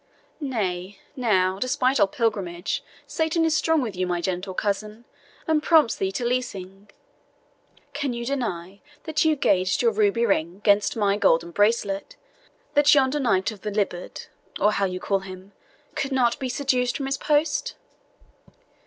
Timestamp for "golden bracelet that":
11.17-12.95